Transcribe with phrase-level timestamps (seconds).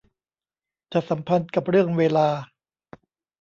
[0.91, 2.27] จะสัมพันธ์กับเรื่องเวลา